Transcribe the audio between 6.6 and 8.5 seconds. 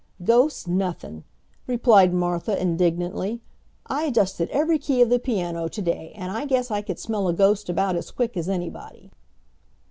I could smell a ghost about as quick as